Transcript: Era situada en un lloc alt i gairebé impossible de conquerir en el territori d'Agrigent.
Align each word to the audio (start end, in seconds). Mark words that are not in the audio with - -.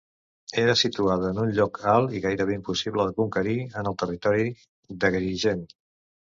Era 0.59 0.73
situada 0.79 1.27
en 1.33 1.41
un 1.43 1.51
lloc 1.57 1.77
alt 1.91 2.15
i 2.19 2.21
gairebé 2.23 2.55
impossible 2.61 3.05
de 3.11 3.15
conquerir 3.19 3.59
en 3.83 3.91
el 3.93 3.99
territori 4.05 4.49
d'Agrigent. 5.05 5.63